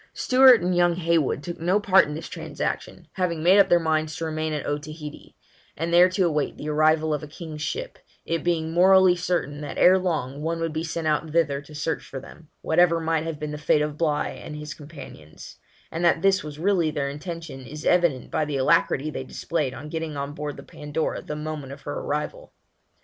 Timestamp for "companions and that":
14.73-16.23